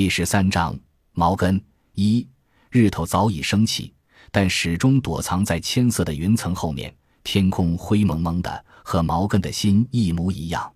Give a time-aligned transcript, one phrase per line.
[0.00, 0.74] 第十三章
[1.12, 1.62] 毛根
[1.92, 2.26] 一
[2.70, 3.92] 日头早已升起，
[4.32, 6.96] 但始终躲藏在千色的云层后面。
[7.22, 10.74] 天空灰蒙蒙的，和毛根的心一模一样。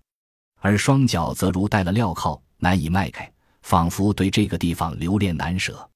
[0.59, 3.33] 而双脚则如戴了镣铐，难以迈开，
[3.63, 5.89] 仿佛对这个地方留恋难舍。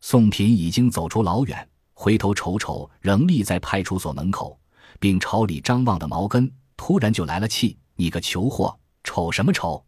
[0.00, 4.56] 宋平已经走出老远，回头瞅瞅仍立在派出所门口，
[5.00, 9.84] 并朝里张望的毛根，突然就来了气：“你个囚货，瞅什么瞅？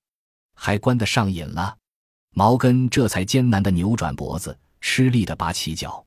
[0.57, 1.77] 还关得上瘾了？”
[2.33, 6.05] 毛根这才艰难地扭转脖子，吃力地拔起脚。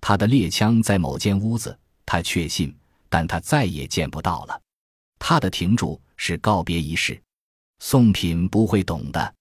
[0.00, 1.76] 他的猎枪在某间屋子，
[2.06, 2.74] 他确信，
[3.08, 4.60] 但他再也见不到了。
[5.18, 7.20] 他的停住是告别仪式。
[7.80, 9.34] 宋品不会懂的。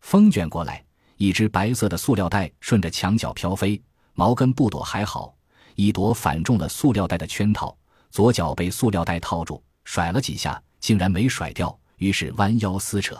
[0.00, 0.84] 风卷过来，
[1.16, 3.80] 一只白色的塑料袋顺着墙角飘飞。
[4.14, 5.34] 毛根不躲还好，
[5.76, 7.76] 一躲反中了塑料袋的圈套，
[8.10, 13.16] 左脚被塑料袋套住，甩了几下，竟然没甩掉，于是弯腰撕扯，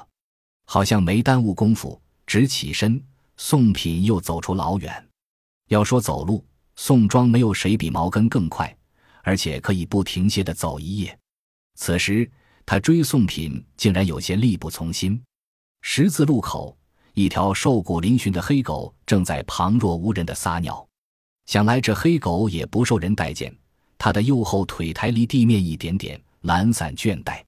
[0.66, 2.00] 好像没耽误功夫。
[2.28, 3.02] 直起身，
[3.38, 5.08] 宋品又走出老远。
[5.68, 6.44] 要说走路，
[6.76, 8.76] 宋庄没有谁比毛根更快，
[9.22, 11.18] 而且可以不停歇的走一夜。
[11.76, 12.30] 此时
[12.66, 15.18] 他追宋品，竟然有些力不从心。
[15.80, 16.76] 十字路口，
[17.14, 20.86] 一条瘦骨嶙峋的黑狗正在旁若无人的撒尿。
[21.46, 23.56] 想来这黑狗也不受人待见，
[23.96, 27.42] 它的右后腿抬离地面一点点，懒散倦怠。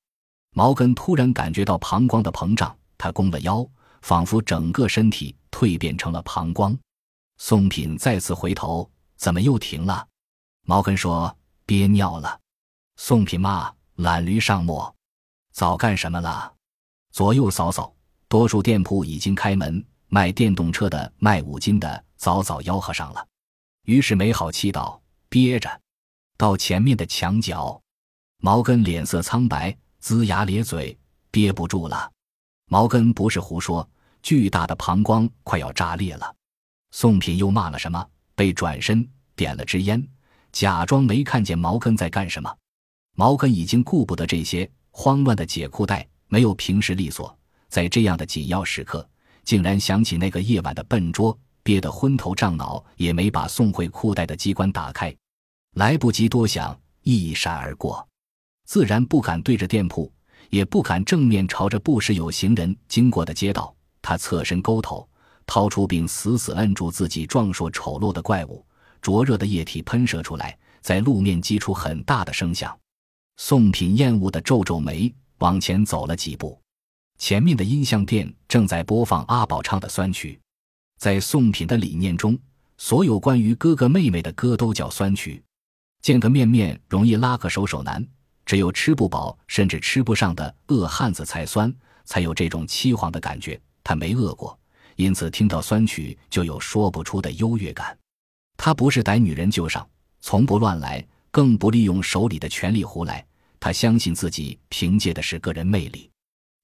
[0.55, 3.69] 毛根突然感觉到膀胱的膨胀，他弓了腰。
[4.03, 6.77] 仿佛整个身体蜕变成了膀胱。
[7.39, 10.07] 宋品再次回头，怎么又停了？
[10.67, 11.35] 毛根说
[11.65, 12.39] ：“憋尿了。”
[12.97, 14.95] 宋品骂：“懒驴上磨，
[15.53, 16.53] 早干什么了？”
[17.13, 17.95] 左右扫扫，
[18.29, 23.27] 多数店铺已经开门，卖电动车的、卖五金的早早吆喝上了。
[23.87, 25.81] 于是没好气道：“憋着。”
[26.37, 27.81] 到前面的墙角，
[28.39, 30.99] 毛根脸色苍白，龇牙咧嘴，
[31.31, 32.11] 憋不住了。
[32.73, 33.87] 毛根不是胡说，
[34.23, 36.37] 巨大的膀胱快要炸裂了。
[36.93, 39.05] 宋品又骂了什么，被转身
[39.35, 40.01] 点了支烟，
[40.53, 42.57] 假装没看见毛根在干什么。
[43.17, 47.37] 毛根已经顾不得这些，慌乱的解裤带，没有平时利索，
[47.69, 49.05] 在这样的紧要时刻，
[49.43, 55.13] 竟然想起那个夜晚的笨拙，憋得昏头胀脑，也没把送回裤带的机关打开，
[55.75, 58.07] 来不及多想，一闪而过，
[58.65, 60.09] 自然不敢对着店铺。
[60.51, 65.09] 也不敢正面朝着不时有行人经过的街道，他侧身勾头，
[65.47, 68.65] 掏出并死死摁住自己壮硕丑陋的怪物，
[69.01, 72.77] 灼热的液体喷射出来，在路面激出很大的声响。
[73.37, 76.61] 宋品厌恶的皱皱眉，往前走了几步，
[77.17, 80.39] 前面的音像店正在播放阿宝唱的酸曲，
[80.99, 82.39] 在宋品的理念中，
[82.77, 85.43] 所有关于哥哥妹妹的歌都叫酸曲，
[86.03, 88.05] 见个面面容易拉个手手难。
[88.51, 91.73] 只有吃不饱，甚至吃不上的饿汉子才酸，
[92.05, 93.57] 才有这种凄惶的感觉。
[93.85, 94.59] 他没饿过，
[94.97, 97.97] 因此听到酸曲就有说不出的优越感。
[98.57, 99.89] 他不是逮女人就上，
[100.21, 103.25] 从不乱来，更不利用手里的权力胡来。
[103.61, 106.11] 他相信自己凭借的是个人魅力。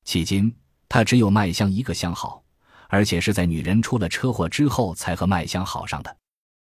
[0.05, 0.53] 迄今，
[0.89, 2.43] 他只有麦香一个相好，
[2.89, 6.17] 而且是在女人出了车祸之后才和麦香好上的。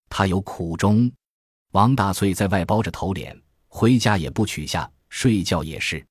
[0.09, 1.11] 他有苦衷。
[1.73, 4.91] 王大翠在外包着头脸，回家也不取下。
[5.11, 6.03] 睡觉也是，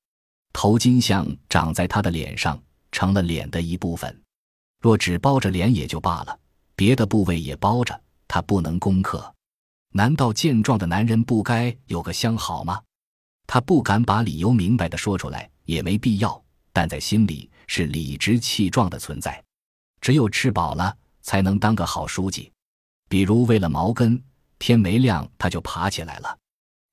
[0.52, 2.62] 头巾像长在他的脸上，
[2.92, 4.22] 成了脸的一部分。
[4.80, 6.38] 若只包着脸也就罢了，
[6.76, 9.34] 别的部位也包着，他不能攻克。
[9.92, 12.80] 难道健壮的男人不该有个相好吗？
[13.46, 16.40] 他不敢把理由明白的说出来，也没必要。
[16.72, 19.42] 但在心里是理直气壮的存在。
[20.00, 22.52] 只有吃饱了，才能当个好书记。
[23.08, 24.22] 比如为了毛根，
[24.58, 26.38] 天没亮他就爬起来了。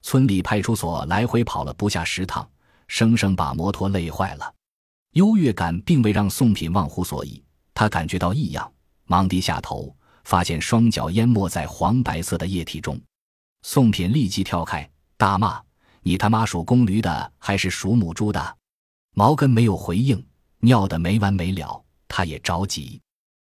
[0.07, 2.49] 村里派出所来回跑了不下十趟，
[2.87, 4.53] 生生把摩托累坏了。
[5.15, 8.71] 优越感并未让宋品忘乎所以，他感觉到异样，
[9.03, 12.97] 忙低下头，发现双脚淹没在黄白色的液体中。
[13.63, 15.61] 宋品立即跳开，大骂
[16.03, 18.57] ：“你他妈属公驴的还是属母猪的？”
[19.13, 20.25] 毛根没有回应，
[20.59, 23.01] 尿得没完没了，他也着急。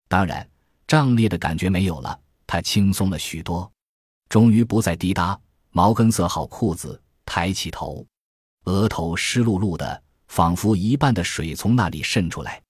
[0.08, 0.44] 当然，
[0.88, 2.19] 胀裂的感觉没有了，
[2.49, 3.70] 他轻松了许多，
[4.28, 5.38] 终于不再滴答。
[5.70, 8.06] 毛根塞好裤子，抬起头，
[8.65, 12.61] 额头湿漉漉的，仿佛一半的水从那里渗出来。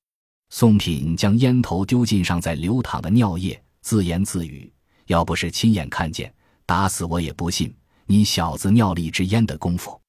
[0.50, 4.72] 宋品将烟头丢进尚在流淌的尿液，自言自语
[5.06, 6.32] ：“要不是亲眼看见，
[6.66, 7.74] 打死我也不信
[8.06, 10.00] 你小子尿了一支烟的功夫。”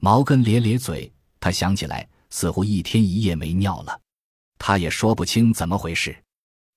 [0.00, 4.00] 毛根咧咧嘴，他想起来，似乎一天一夜没尿了，
[4.58, 6.16] 他也说不清怎么回事。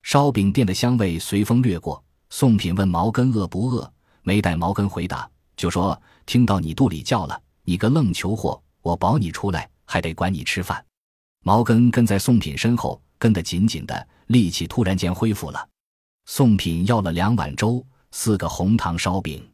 [0.01, 3.93] 烧饼店的香味随风掠过，宋品问毛根饿不饿，
[4.23, 5.29] 没待毛根回答。
[5.55, 8.61] 就说听到你肚里叫了，你个愣球货！
[8.81, 10.83] 我保你出来，还得管你吃饭。
[11.41, 15.69] 毛根跟在宋品身后，跟得紧紧的，力气突然间恢复了。
[16.25, 19.45] 宋品要了两碗粥，四个红糖烧饼，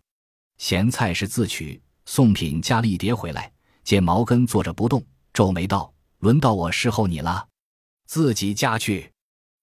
[0.57, 1.79] 咸菜是自取。
[2.05, 3.51] 宋品夹了一碟回来，
[3.83, 7.47] 见毛根坐着不动，皱眉道：“轮到我侍候你了，
[8.07, 9.11] 自己夹去。”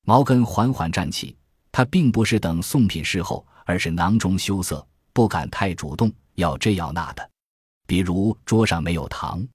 [0.06, 1.36] 毛根缓缓站起，
[1.72, 7.30] 他并不是等宋品侍候，而是囊中羞涩，不敢太主动，要这要那的。
[7.86, 9.46] 比如桌上没有糖，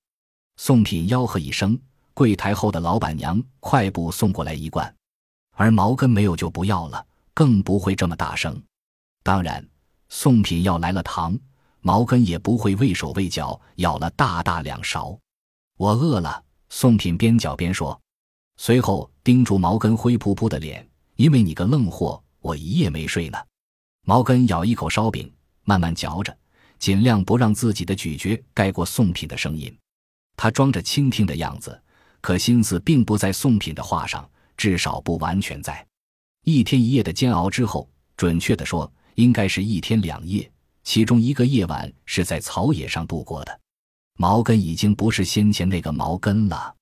[0.57, 1.79] 宋品吆喝一声，
[2.13, 4.93] 柜台后的老板娘快步送过来一罐，
[5.55, 7.07] 而毛根没有就不要了。
[7.33, 8.61] 更不会这么大声。
[9.23, 9.65] 当然，
[10.09, 11.35] 宋品要来了糖，
[11.79, 15.17] 毛根也不会畏手畏脚，舀了大大两勺。
[15.77, 17.99] 我饿了，宋品边嚼边说，
[18.57, 23.37] 随后叮嘱毛根灰扑扑的脸：“因为你个愣货，我一夜没睡呢。”
[24.05, 26.37] 毛根咬一口烧饼，慢慢嚼着，
[26.81, 29.73] 尽量不让自己的咀嚼盖过宋品的声音。
[30.35, 31.79] 他装着倾听的样子，
[32.19, 35.85] 可心思并不在宋品的话上，至少不完全在。
[36.43, 37.87] 一天一夜的煎熬之后，
[38.17, 40.51] 准确的说，应该是一天两夜。
[40.83, 43.59] 其中一个夜晚是在草野上度过的。
[44.17, 46.75] 毛根已经不是先前那个毛根了，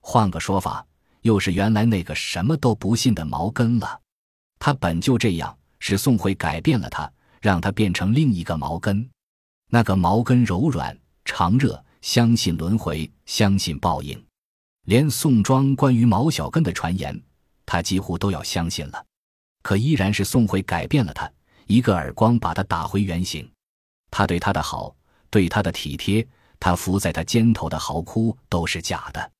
[0.00, 0.86] 换个说法，
[1.22, 4.00] 又是原来那个什么都不信的毛根了。
[4.60, 9.10] 他本就这样，是宋慧改变了他，让他变成另一个毛根。
[9.70, 14.20] 那个毛根柔软、长热，相信轮回，相信报应，
[14.86, 17.18] 连宋庄关于毛小根的传言。
[17.64, 19.06] 他几乎都要相信了，
[19.62, 21.30] 可依然是宋慧改变了他，
[21.66, 23.48] 一个耳光把他打回原形。
[24.10, 24.92] 他对他的好，
[25.30, 26.26] 对他的体贴，
[26.58, 29.32] 他伏在他肩头的嚎哭都是假的。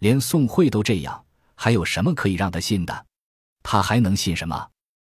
[0.00, 1.24] 连宋慧都这样，
[1.54, 3.06] 还有什么可以让他信的？
[3.62, 4.68] 他还能信什么？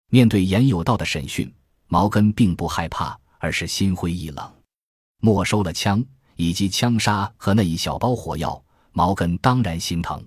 [0.09, 1.53] 面对严有道的审讯，
[1.87, 4.53] 毛根并不害怕，而是心灰意冷。
[5.19, 6.01] 没收了枪
[6.37, 8.63] 以及枪杀和那一小包火药，
[8.93, 10.25] 毛根当然心疼。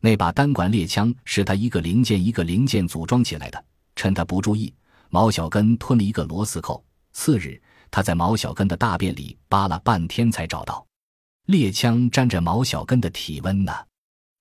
[0.00, 3.64] 那把单管猎枪是他一个零件一个零件组装起来的。
[3.96, 4.72] 趁他不注意，
[5.10, 6.84] 毛小根吞了一个螺丝扣。
[7.12, 7.60] 次日，
[7.90, 10.86] 他在毛小根的大便里扒了半天才找到。
[11.46, 13.72] 猎枪沾着毛小根的体温呢。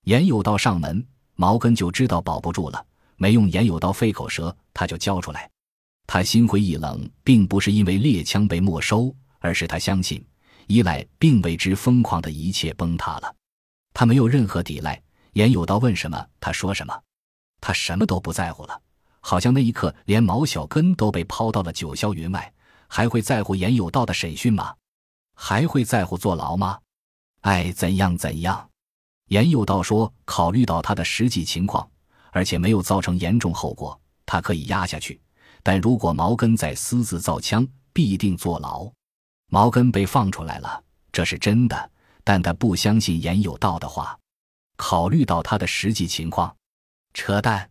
[0.04, 2.86] 严有道上门，毛根就知道保不住了，
[3.16, 5.50] 没用严有道费口舌，他就交出来。
[6.06, 10.26] 他心灰意冷，并不是因为猎枪被没收，而是他相信，
[10.68, 13.36] 依赖并为之疯狂的一切崩塌了。
[13.94, 15.02] 他没有任何抵赖。
[15.34, 16.94] 严有道问什么，他说什么，
[17.60, 18.82] 他什么都不在乎了，
[19.20, 22.54] 好像那一刻连毛小根都被抛到了九霄云外，
[22.88, 24.76] 还会在乎严有道的审讯吗？
[25.34, 26.78] 还会在乎坐牢吗？
[27.42, 28.70] 哎，怎样怎样？
[29.30, 31.90] 严有道说，考虑到他的实际情况，
[32.32, 35.20] 而且没有造成严重后果，他可以压下去。
[35.64, 38.92] 但如果毛根在私自造枪，必定坐牢。
[39.48, 41.92] 毛根被放出来了，这是真的，
[42.24, 44.20] 但他不相信严有道的话。
[44.76, 46.54] 考虑到他的实际情况，
[47.14, 47.70] 扯淡！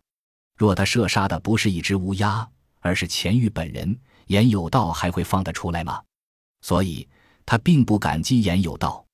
[0.57, 2.49] 若他射杀的不是一只乌鸦，
[2.79, 6.01] 而是钱玉本人，严有道还会放得出来吗？
[6.61, 7.07] 所以，
[7.45, 9.05] 他并不感激严有道。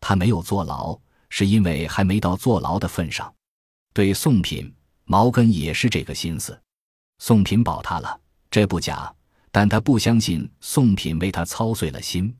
[0.00, 0.98] 他没有坐牢，
[1.30, 3.32] 是因为还没到坐牢的份上。
[3.92, 4.72] 对宋品，
[5.04, 6.60] 毛根也是这个心思。
[7.20, 8.18] 宋品保他了，
[8.50, 9.14] 这不假，
[9.52, 12.34] 但他不相信宋品为他操碎了心。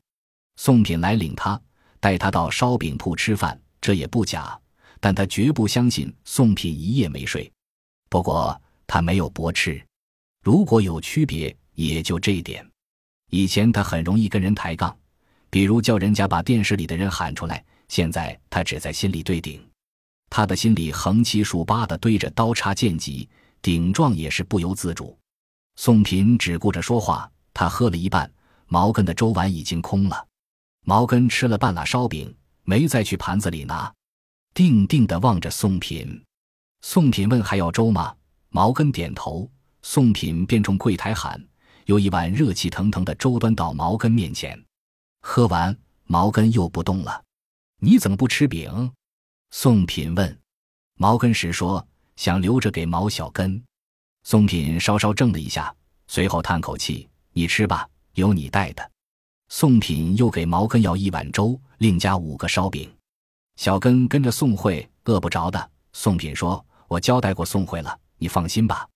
[0.55, 1.61] 宋品来领他，
[1.99, 4.59] 带他到烧饼铺吃饭，这也不假。
[4.99, 7.51] 但他绝不相信宋品一夜没睡，
[8.09, 9.79] 不过他没有驳斥。
[10.43, 12.67] 如果有区别，也就这一点。
[13.29, 14.95] 以前他很容易跟人抬杠，
[15.51, 17.63] 比如叫人家把电视里的人喊出来。
[17.87, 19.63] 现在他只在心里对顶，
[20.29, 23.29] 他的心里横七竖八的堆着刀叉剑戟，
[23.61, 25.17] 顶撞也是不由自主。
[25.75, 28.31] 宋品只顾着说话，他喝了一半，
[28.67, 30.27] 毛根的粥碗已经空了。
[30.83, 33.91] 毛根吃了半拉烧饼，没再去盘子里拿。
[34.53, 36.21] 定定地望着宋品，
[36.81, 38.13] 宋品问：“还要粥吗？”
[38.49, 39.49] 毛根点头，
[39.81, 41.41] 宋品便冲柜台喊
[41.85, 44.61] ：“有一碗热气腾腾的粥端到毛根面前。”
[45.21, 47.23] 喝完，毛根又不动了。
[47.79, 48.91] 你怎么不吃饼？
[49.51, 50.39] 宋品问。
[50.97, 51.87] 毛根时说
[52.21, 53.59] ：“想留着给毛小根。”
[54.21, 55.75] 宋品稍稍怔了一下，
[56.07, 58.91] 随后叹口气：“你吃吧，有你带的。”
[59.49, 62.87] 宋品又给毛根要一碗粥，另加五个烧饼。
[63.55, 65.71] 小根跟着宋慧，饿不着的。
[65.93, 68.87] 宋品说：“我交代过宋慧了，你放心吧。”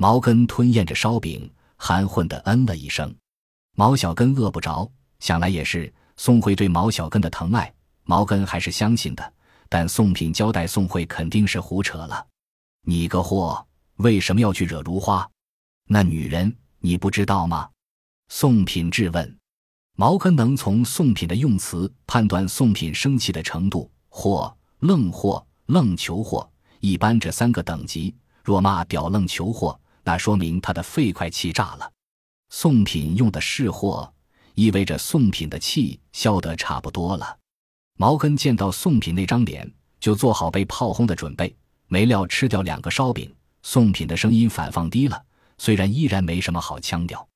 [0.00, 3.14] 毛根吞咽着烧饼，含混的嗯了一声。
[3.76, 7.70] 毛小根饿不着，想来也是宋慧对毛小根的疼爱，
[8.04, 9.32] 毛根还是相信的。
[9.68, 12.26] 但宋品交代宋慧肯定是胡扯了。
[12.84, 15.28] 你个货，为什么要去惹如花？
[15.86, 17.68] 那女人你不知道吗？
[18.28, 19.38] 宋品质问。
[19.96, 23.90] 毛根能从宋品的用词判断宋品生气的程度。
[24.14, 26.46] 或愣货、愣求货，
[26.80, 31.90] 一般这三个等级，若骂屌愣求货，那说明他的肺快气炸了。
[32.50, 34.12] 宋品用的是货，
[34.54, 37.38] 意味着宋品的气消得差不多了。
[37.96, 41.56] 毛根见到宋品那张脸，就做好被炮轰的准备。
[41.92, 43.30] 没料吃掉两个烧饼，
[43.62, 45.24] 宋品的声音反放低了，
[45.58, 47.28] 虽然依然没什么好腔调。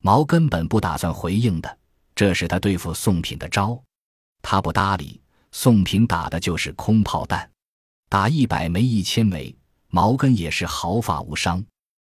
[0.00, 1.78] 毛根本不打算回应的，
[2.14, 3.78] 这是他对付宋品的招。
[4.40, 5.20] 他不搭理，
[5.52, 7.46] 宋品打的就是空炮弹，
[8.08, 9.54] 打一百枚、一千枚，
[9.88, 11.62] 毛根也是毫发无伤。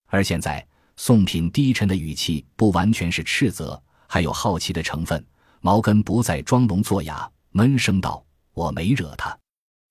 [0.06, 0.64] 而现在，
[0.96, 5.26] 宋品低沉的语气不完全是斥责，还有好奇的成分。
[5.60, 7.28] 毛根不再装聋作哑。
[7.50, 9.36] 闷声道：“我没惹他。”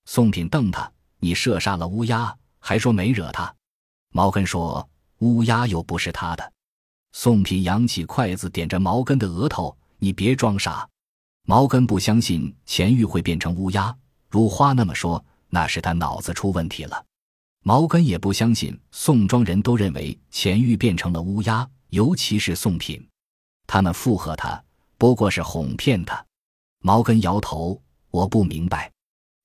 [0.08, 3.54] 宋品瞪他：“你射杀了乌鸦，还说没惹他？”
[4.12, 4.88] 毛根说
[5.20, 6.54] ：“乌鸦又不是他的。”
[7.14, 10.88] 宋品扬起筷子点着毛根的额头：“你别装傻。”
[11.46, 13.96] 毛根不相信钱玉会变成乌鸦，
[14.30, 17.04] 如花那么说，那是他脑子出问题了。
[17.64, 23.06] 毛根也不相信宋庄人都认为钱玉变成了乌鸦，尤其是宋品，
[23.66, 24.64] 他们附和他，
[24.98, 26.24] 不过是哄骗他。
[26.82, 28.92] 毛根摇头：“我不明白。”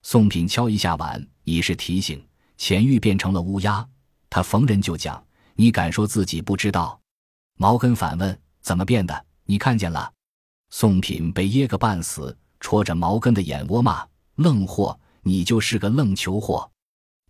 [0.05, 2.23] 宋品敲一下碗，以示提醒。
[2.59, 3.85] 钱玉变成了乌鸦，
[4.29, 7.01] 他逢人就讲：“你敢说自己不知道？”
[7.57, 9.25] 毛根反问：“怎么变的？
[9.45, 10.13] 你看见了？”
[10.69, 14.07] 宋品被噎个半死，戳着毛根的眼窝骂
[14.37, 14.97] ：“愣货！
[15.23, 16.71] 你就是个愣球货！”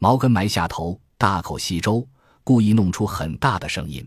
[0.01, 2.07] 毛根埋下头，大口吸粥，
[2.43, 4.07] 故意弄出很大的声音：“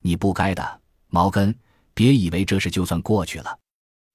[0.00, 1.54] 你不该的，毛根！
[1.92, 3.58] 别以为这事就算过去了。”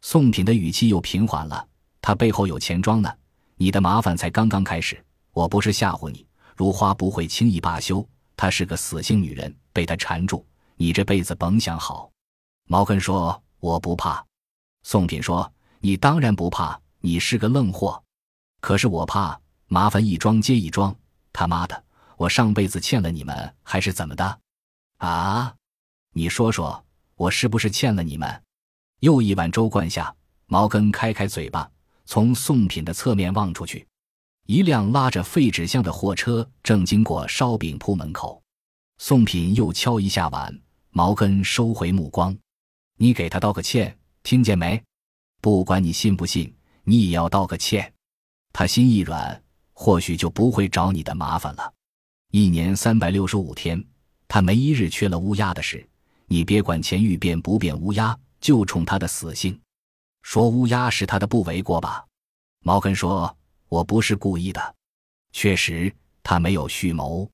[0.01, 1.67] 宋品的语气又平缓了，
[2.01, 3.13] 他背后有钱庄呢。
[3.63, 5.01] 你的麻烦才刚刚开始，
[5.31, 6.27] 我不是吓唬你。
[6.53, 8.05] 如花不会轻易罢休，
[8.35, 12.11] 她是个死性女人，被她缠住，你这辈子甭想好。
[12.67, 14.21] 毛根说：“我不怕。”
[14.83, 18.03] 宋品说：“你当然不怕，你是个愣货。
[18.59, 20.93] 可是我怕，麻烦一桩接一桩。
[21.31, 21.83] 他妈的，
[22.17, 24.39] 我上辈子欠了你们，还是怎么的？
[24.97, 25.55] 啊？
[26.11, 26.83] 你说说，
[27.15, 28.43] 我是不是欠了你们？”
[28.99, 30.13] 又一碗粥灌下，
[30.47, 31.71] 毛根开开嘴巴，
[32.05, 33.87] 从宋品的侧面望出去，
[34.45, 38.41] 一辆拉着废纸箱的货车正经过烧饼铺门口。
[38.97, 40.57] 宋品又敲一下碗，
[40.91, 42.37] 毛根收回目光
[42.97, 44.81] ：“你给他道个歉，听见没？
[45.41, 47.93] 不管你信不信，你也要道个歉。”
[48.53, 49.43] 他心一软，
[49.73, 51.73] 或许就不会找你的麻烦了。
[52.31, 53.83] 一年三百六十五天，
[54.27, 55.87] 他没一日缺了乌鸦的事。
[56.27, 58.17] 你别管钱玉变不变乌鸦。
[58.43, 59.57] 就冲他的死性，
[60.23, 62.03] 说乌鸦是他的不为过吧？
[62.61, 63.37] 毛根说
[63.69, 64.75] ：“我不是故意的，
[65.33, 67.29] 确实他没有蓄谋。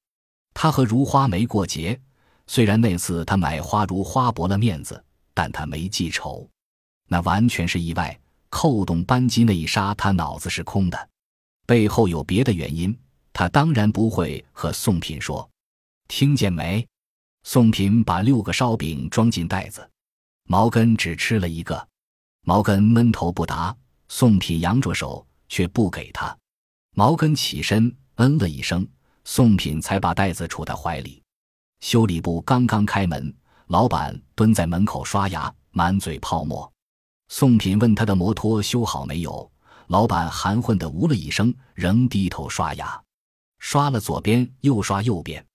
[0.53, 1.97] 他和如花没过节，
[2.47, 5.01] 虽然那次他买花如花驳了面子，
[5.33, 6.49] 但他没记仇，
[7.07, 8.19] 那完全是意外。
[8.49, 11.09] 扣动扳机那一刹，他脑子是空的，
[11.67, 12.97] 背后有别的原因，
[13.31, 15.47] 他当然不会和宋品说。
[16.07, 16.85] 听见没？
[17.43, 19.87] 宋品把六个烧饼装进袋子。”
[20.51, 21.87] 毛根只吃了一个，
[22.49, 23.75] 毛根闷头不答。
[24.07, 26.35] 宋品扬着手，却不给他。
[26.95, 28.87] 毛根起身，嗯了一声，
[29.23, 31.21] 宋品才把袋子杵在怀里。
[31.81, 33.31] 修理部刚刚开门，
[33.67, 36.67] 老板蹲在门口刷牙，满嘴泡沫。
[37.27, 39.47] 宋品问他的摩托修好没有，
[39.85, 42.99] 老板含混的呜了一声，仍低头刷牙，
[43.59, 45.45] 刷了左边，又刷右边。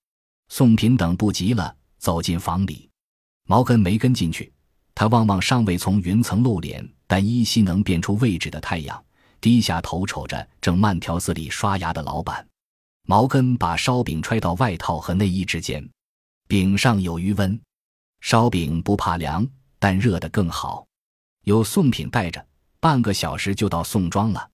[0.48, 2.88] 宋品等不及了，走进房里，
[3.48, 4.52] 毛根没跟进去。
[4.94, 9.04] 他望望尚未从云层露脸，但依稀能辨出位置的太阳，
[9.40, 12.46] 低下头瞅着正慢条斯理刷牙的老板。
[13.06, 15.86] 毛根把烧饼揣到外套和内衣之间，
[16.46, 17.60] 饼上有余温。
[18.20, 19.46] 烧饼不怕凉，
[19.78, 20.86] 但热的更好。
[21.42, 22.42] 有宋品带着，
[22.80, 24.48] 半个小时就到宋庄了。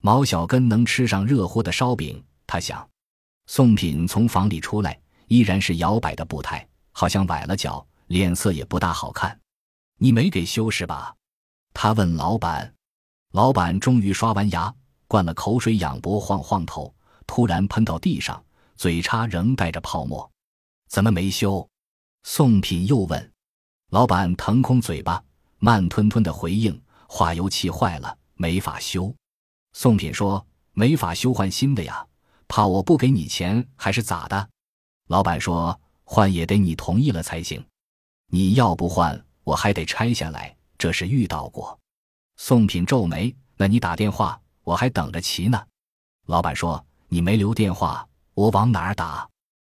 [0.00, 2.88] 毛小根能吃上热乎的烧饼，他想。
[3.46, 9.36] 宋品从房里出来，依然是摇摆的步态，好像崴了脚，脸色也不大好看。
[9.98, 11.14] 你没给修是吧？
[11.74, 12.74] 他问老板。
[13.32, 14.74] 老板终于刷完牙，
[15.06, 16.94] 灌了口水，仰脖晃晃头，
[17.26, 18.42] 突然喷到地上，
[18.76, 20.28] 嘴叉仍带着泡沫。
[20.88, 21.68] 怎么没修？
[22.22, 23.32] 宋品又问。
[23.90, 25.22] 老板腾空嘴巴，
[25.58, 29.14] 慢吞吞的回应：“化油器坏了，没法修。”
[29.72, 32.06] 宋品说：“没法修，换新的呀。
[32.48, 34.48] 怕我不给你钱，还是咋的？”
[35.08, 37.62] 老板说：“换也得你同意了才行。
[38.28, 41.78] 你要不换。”我还得拆下来，这是遇到过。
[42.36, 45.58] 宋品皱眉，那你打电话，我还等着骑呢。
[46.26, 49.26] 老板说你没留电话，我往哪儿打？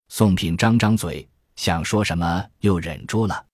[0.08, 3.46] 宋品张张嘴，想说什么又忍住了。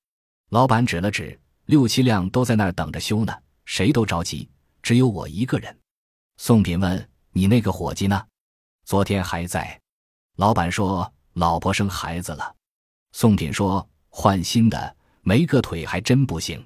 [0.48, 4.48] 老板指了指，六七辆都在那儿等着修呢，谁都着急，
[4.80, 5.78] 只有我一个人。
[6.38, 8.26] 宋品问你那个伙计呢？
[8.86, 9.78] 昨天还在。
[10.36, 12.56] 老板说老婆生孩子了。
[13.12, 14.95] 宋品说：“换新的，
[15.26, 16.64] 没个腿还真不行。”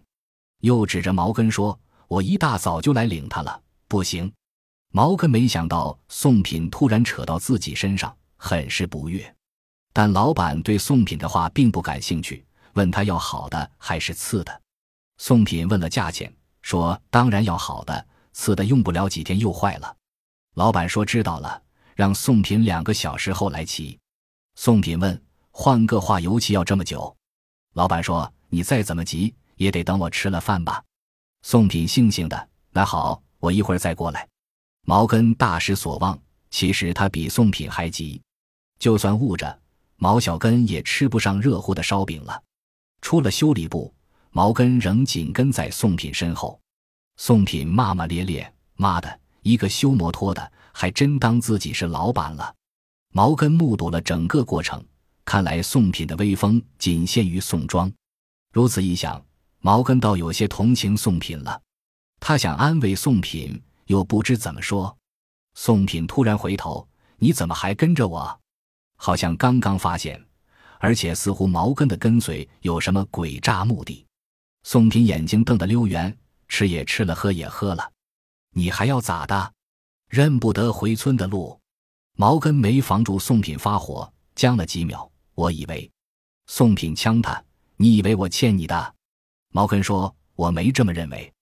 [0.60, 4.30] 又指着毛根说：“我一大早就来领他了，不行。”
[4.92, 9.34] 毛根没想到宋品突然扯到自己身上，很是不悦。
[9.94, 14.60] 但老板对宋品的话并不感兴趣，问他要好的还是次的。
[15.16, 19.96] 宋品问了价钱，说：“当然要好的，次的用不了几天又坏了。”
[20.54, 21.62] 老板说：“知道了，
[21.94, 23.98] 让宋品两个小时后来骑。”
[24.56, 27.16] 宋品问：“换个化油漆要这么久？”
[27.74, 30.84] 老板说：“你再怎么急，也得等我吃了饭吧。”
[31.42, 34.28] 宋品悻悻的：“那好，我一会儿再过来。”
[34.86, 36.18] 毛根大失所望，
[36.50, 38.20] 其实他比宋品还急。
[38.78, 39.58] 就算捂着，
[39.96, 42.42] 毛小根也吃不上热乎的烧饼了。
[43.00, 43.92] 出了修理部，
[44.30, 46.60] 毛根仍紧跟在宋品身后。
[47.16, 52.54] 宋品骂骂咧咧：“妈的，一个修摩托的，还真当自己是老板了。”
[53.12, 54.82] 毛根目睹了整个过程，
[55.24, 57.92] 看来宋品的威风仅限于宋庄。
[58.52, 59.24] 如此一想，
[59.60, 61.60] 毛根倒有些同情宋品了。
[62.18, 63.62] 他想安慰宋品。
[63.86, 64.96] 又不知怎么说，
[65.54, 66.88] 宋品突然回头
[67.18, 68.40] ：“你怎么还跟着我？”
[68.94, 70.24] 好像刚刚发现，
[70.78, 74.06] 而且似乎毛根的跟随有什么诡诈目的。
[74.62, 76.16] 宋品眼睛瞪得溜圆，
[76.46, 77.90] 吃也吃了，喝也喝了，
[78.52, 79.52] 你还要咋的？
[80.08, 81.58] 认不得回村的路。
[82.16, 85.10] 毛根没防住宋品发火，僵了几秒。
[85.34, 85.90] 我以为，
[86.46, 87.42] 宋品呛他
[87.80, 88.94] ：“你以为我欠你的？”
[89.52, 91.32] 毛根说：“我没这么认为。”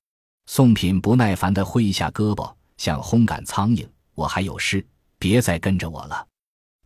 [0.47, 3.85] 宋品不耐烦地挥一下胳膊，像轰赶苍蝇。
[4.15, 4.87] 我还有事，
[5.19, 6.25] 别再跟着我了。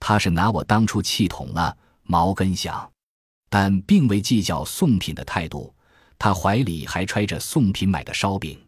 [0.01, 1.77] 他是拿我当出气筒了。
[2.05, 2.91] 毛根想，
[3.51, 5.73] 但并未计较宋品的态度。
[6.19, 8.59] 他怀里还揣着宋品买的烧饼。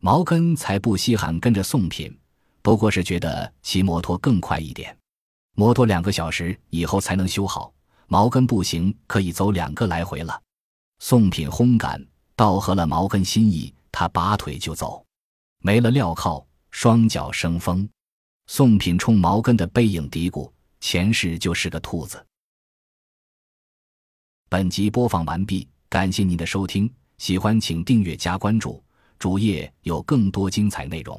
[0.00, 2.14] 毛根才不稀罕跟着宋品，
[2.62, 4.96] 不过是觉得骑摩托更快一点。
[5.54, 7.72] 摩托两个小时以后才能修好，
[8.06, 10.42] 毛根步行可以走两个来回了。
[10.98, 13.72] 宋品轰赶，道合了毛根心意。
[13.92, 15.02] 他拔腿就走，
[15.60, 17.88] 没了镣铐，双脚生风。
[18.46, 22.22] 宋品冲毛根的背影嘀咕：“前世就是个兔子。”
[24.50, 28.84] 本集播放完毕，感谢您的收听，喜欢请订阅加关注，
[29.18, 31.18] 主页有更多精彩内容。